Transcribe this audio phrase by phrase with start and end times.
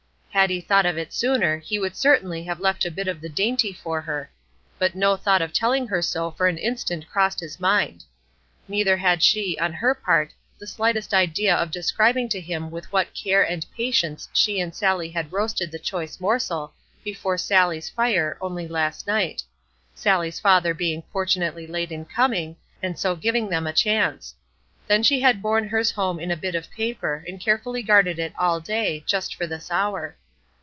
[0.33, 3.27] Had he thought of it sooner he would certainly have left a bit of the
[3.27, 4.31] dainty for her;
[4.79, 8.05] but no thought of telling her so, for an instant crossed his mind.
[8.65, 13.13] Neither had she, on her part, the slightest idea of describing to him with what
[13.13, 16.73] care and patience she and Sallie had roasted the choice morsel
[17.03, 19.43] before Sallie's fire, only last night,
[19.93, 24.33] Sallie's father being fortunately late in coming, and so giving them a chance;
[24.87, 28.33] then she had borne hers home in a bit of paper, and carefully guarded it
[28.39, 30.15] all day, just for this hour.